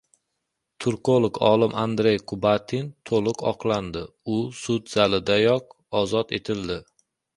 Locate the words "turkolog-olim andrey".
0.83-2.17